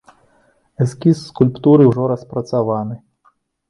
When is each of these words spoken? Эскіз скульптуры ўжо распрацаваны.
Эскіз 0.85 1.21
скульптуры 1.27 1.83
ўжо 1.93 2.11
распрацаваны. 2.15 2.95